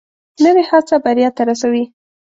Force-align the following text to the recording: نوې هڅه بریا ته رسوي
نوې 0.43 0.63
هڅه 0.69 0.95
بریا 1.03 1.29
ته 1.35 1.41
رسوي 1.49 1.83